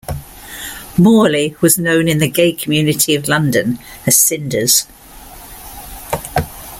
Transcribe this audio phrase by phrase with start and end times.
[0.97, 3.77] Morley was known in the gay community of London
[4.07, 4.87] as "Sinders".